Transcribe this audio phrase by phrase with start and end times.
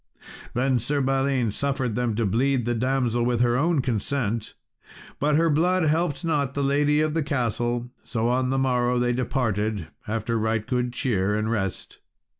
[0.55, 4.55] Then Sir Balin suffered them to bleed the damsel with her own consent,
[5.19, 7.91] but her blood helped not the lady of the castle.
[8.03, 11.99] So on the morrow they departed, after right good cheer and rest.